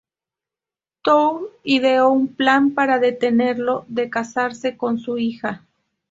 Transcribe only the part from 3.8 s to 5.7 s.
de casarse con su hija.